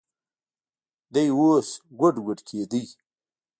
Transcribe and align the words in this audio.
دى 1.13 1.23
اوس 1.37 1.69
ګوډ 1.99 2.15
ګوډ 2.25 2.39
کېده. 2.47 2.81